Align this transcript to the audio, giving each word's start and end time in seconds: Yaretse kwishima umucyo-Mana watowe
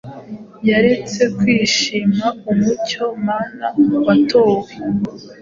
Yaretse 0.69 1.21
kwishima 1.37 2.25
umucyo-Mana 2.51 3.67
watowe 4.05 4.71